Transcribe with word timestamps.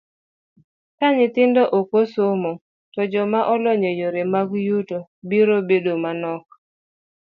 Ka 0.97 1.07
nyithindo 1.15 1.63
ok 1.79 1.87
osomo, 2.01 2.51
to 2.93 3.01
joma 3.11 3.39
olony 3.53 3.83
e 3.91 3.93
yore 3.99 4.21
mag 4.33 4.49
yuto 4.65 4.97
biro 5.29 5.57
bedo 5.69 5.93
manok. 6.03 6.45